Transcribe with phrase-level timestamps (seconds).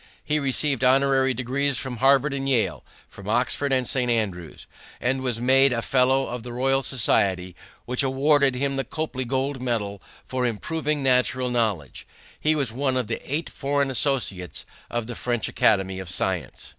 [0.23, 4.09] He received honorary degrees from Harvard and Yale, from Oxford and St.
[4.09, 4.65] Andrews,
[4.99, 9.61] and was made a fellow of the Royal Society, which awarded him the Copley gold
[9.61, 12.07] medal for improving natural knowledge.
[12.39, 16.69] He was one of the eight foreign associates of the French Academy of Science.